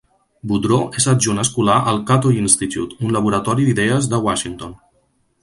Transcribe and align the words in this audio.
Boudreaux 0.51 0.95
és 1.01 1.05
adjunt 1.11 1.41
escolar 1.43 1.75
al 1.91 1.99
Cato 2.13 2.33
Institute, 2.39 2.99
un 3.09 3.15
laboratori 3.19 3.69
d'idees 3.69 4.11
de 4.17 4.23
Washington. 4.31 4.75